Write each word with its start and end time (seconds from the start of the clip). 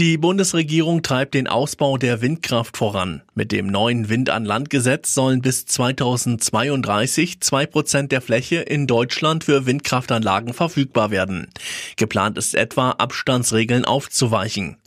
Die 0.00 0.16
Bundesregierung 0.16 1.02
treibt 1.02 1.34
den 1.34 1.46
Ausbau 1.46 1.98
der 1.98 2.22
Windkraft 2.22 2.78
voran. 2.78 3.20
Mit 3.34 3.52
dem 3.52 3.66
neuen 3.66 4.08
Wind 4.08 4.30
an 4.30 4.46
Land 4.46 4.70
Gesetz 4.70 5.12
sollen 5.12 5.42
bis 5.42 5.66
2032 5.66 7.40
zwei 7.40 7.66
Prozent 7.66 8.10
der 8.10 8.22
Fläche 8.22 8.62
in 8.62 8.86
Deutschland 8.86 9.44
für 9.44 9.66
Windkraftanlagen 9.66 10.54
verfügbar 10.54 11.10
werden. 11.10 11.50
Geplant 11.96 12.38
ist 12.38 12.54
etwa, 12.54 12.92
Abstandsregeln 12.92 13.84
aufzuweichen. 13.84 14.78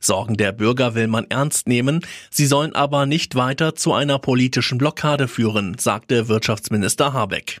Sorgen 0.00 0.38
der 0.38 0.52
Bürger 0.52 0.94
will 0.94 1.06
man 1.06 1.26
ernst 1.28 1.68
nehmen. 1.68 2.00
Sie 2.30 2.46
sollen 2.46 2.74
aber 2.74 3.04
nicht 3.04 3.34
weiter 3.34 3.74
zu 3.74 3.92
einer 3.92 4.18
politischen 4.18 4.78
Blockade 4.78 5.28
führen, 5.28 5.76
sagte 5.78 6.28
Wirtschaftsminister 6.28 7.12
Habeck. 7.12 7.58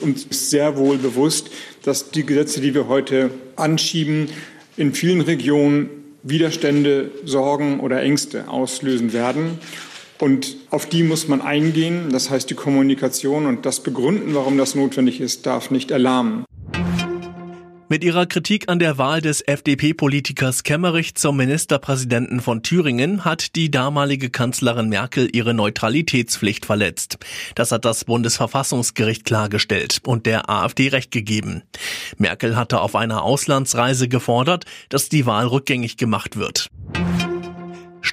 Uns 0.00 0.24
ist 0.24 0.48
sehr 0.48 0.78
wohl 0.78 0.96
bewusst, 0.96 1.50
dass 1.82 2.12
die 2.12 2.24
Gesetze, 2.24 2.62
die 2.62 2.72
wir 2.72 2.88
heute 2.88 3.30
anschieben, 3.56 4.30
in 4.78 4.94
vielen 4.94 5.20
Regionen 5.20 5.95
Widerstände, 6.28 7.10
Sorgen 7.24 7.80
oder 7.80 8.02
Ängste 8.02 8.48
auslösen 8.48 9.12
werden. 9.12 9.58
Und 10.18 10.56
auf 10.70 10.86
die 10.86 11.02
muss 11.02 11.28
man 11.28 11.40
eingehen. 11.40 12.08
Das 12.10 12.30
heißt, 12.30 12.48
die 12.48 12.54
Kommunikation 12.54 13.46
und 13.46 13.66
das 13.66 13.80
Begründen, 13.80 14.34
warum 14.34 14.56
das 14.58 14.74
notwendig 14.74 15.20
ist, 15.20 15.46
darf 15.46 15.70
nicht 15.70 15.90
erlahmen. 15.90 16.44
Mit 17.88 18.02
ihrer 18.02 18.26
Kritik 18.26 18.68
an 18.68 18.80
der 18.80 18.98
Wahl 18.98 19.20
des 19.20 19.42
FDP-Politikers 19.42 20.64
Kemmerich 20.64 21.14
zum 21.14 21.36
Ministerpräsidenten 21.36 22.40
von 22.40 22.64
Thüringen 22.64 23.24
hat 23.24 23.54
die 23.54 23.70
damalige 23.70 24.28
Kanzlerin 24.28 24.88
Merkel 24.88 25.28
ihre 25.32 25.54
Neutralitätspflicht 25.54 26.66
verletzt. 26.66 27.18
Das 27.54 27.70
hat 27.70 27.84
das 27.84 28.04
Bundesverfassungsgericht 28.04 29.24
klargestellt 29.24 30.00
und 30.04 30.26
der 30.26 30.50
AfD 30.50 30.88
recht 30.88 31.12
gegeben. 31.12 31.62
Merkel 32.18 32.56
hatte 32.56 32.80
auf 32.80 32.96
einer 32.96 33.22
Auslandsreise 33.22 34.08
gefordert, 34.08 34.64
dass 34.88 35.08
die 35.08 35.24
Wahl 35.24 35.46
rückgängig 35.46 35.96
gemacht 35.96 36.36
wird. 36.36 36.68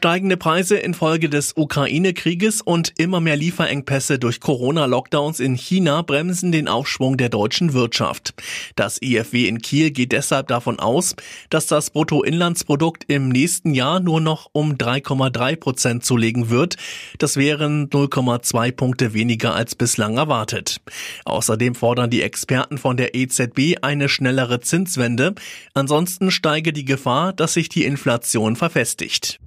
Steigende 0.04 0.36
Preise 0.36 0.76
infolge 0.76 1.30
des 1.30 1.54
Ukraine-Krieges 1.56 2.62
und 2.62 2.92
immer 2.98 3.22
mehr 3.22 3.38
Lieferengpässe 3.38 4.20
durch 4.20 4.42
Corona-Lockdowns 4.42 5.40
in 5.40 5.56
China 5.56 6.02
bremsen 6.02 6.52
den 6.52 6.68
Aufschwung 6.68 7.16
der 7.16 7.30
deutschen 7.30 7.72
Wirtschaft. 7.72 8.34
Das 8.76 9.02
IFW 9.02 9.48
in 9.48 9.62
Kiel 9.62 9.92
geht 9.92 10.12
deshalb 10.12 10.50
davon 10.50 10.78
aus, 10.78 11.16
dass 11.50 11.68
das 11.68 11.90
Bruttoinlandsprodukt 11.90 13.06
im 13.08 13.30
nächsten 13.30 13.74
Jahr 13.74 14.02
nur 14.02 14.20
noch 14.20 14.50
um 14.52 14.74
3,3 14.74 15.56
Prozent 15.56 16.04
zulegen 16.04 16.50
wird. 16.50 16.76
Das 17.18 17.38
wären 17.38 17.88
0,2 17.88 18.74
Punkte 18.74 19.14
weniger 19.14 19.56
als 19.56 19.74
bislang 19.74 20.18
erwartet. 20.18 20.82
Außerdem 21.24 21.76
fordern 21.76 22.10
die 22.10 22.24
Experten 22.24 22.78
von 22.78 22.98
der 22.98 23.16
EZB 23.16 23.78
eine 23.82 24.10
schnellere 24.10 24.60
Zinswende. 24.60 25.34
Ansonsten 25.74 26.30
steige 26.30 26.74
die 26.74 26.84
Gefahr, 26.84 27.32
dass 27.32 27.54
sich 27.54 27.70
die 27.70 27.86
Inflation 27.86 28.58
verfestigt. 28.58 29.40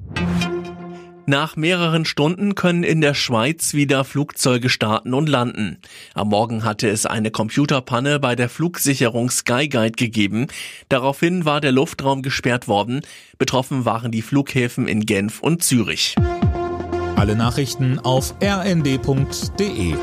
Nach 1.28 1.56
mehreren 1.56 2.04
Stunden 2.04 2.54
können 2.54 2.84
in 2.84 3.00
der 3.00 3.12
Schweiz 3.12 3.74
wieder 3.74 4.04
Flugzeuge 4.04 4.68
starten 4.68 5.12
und 5.12 5.28
landen. 5.28 5.78
Am 6.14 6.28
Morgen 6.28 6.62
hatte 6.62 6.88
es 6.88 7.04
eine 7.04 7.32
Computerpanne 7.32 8.20
bei 8.20 8.36
der 8.36 8.48
Flugsicherung 8.48 9.28
Skyguide 9.28 9.96
gegeben. 9.96 10.46
Daraufhin 10.88 11.44
war 11.44 11.60
der 11.60 11.72
Luftraum 11.72 12.22
gesperrt 12.22 12.68
worden. 12.68 13.00
Betroffen 13.38 13.84
waren 13.84 14.12
die 14.12 14.22
Flughäfen 14.22 14.86
in 14.86 15.04
Genf 15.04 15.40
und 15.40 15.64
Zürich. 15.64 16.14
Alle 17.16 17.34
Nachrichten 17.34 17.98
auf 17.98 18.36
rnd.de 18.40 19.96